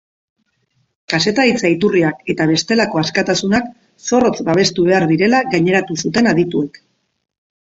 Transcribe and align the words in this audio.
Kazetaritza 1.13 1.69
iturriak 1.73 2.23
eta 2.35 2.47
bestelako 2.53 3.01
askatasunak 3.03 3.69
zorrotz 4.07 4.39
babestu 4.49 4.87
behar 4.89 5.07
direla 5.13 5.43
gaineratu 5.53 6.01
zuten 6.07 6.33
adituek. 6.35 6.83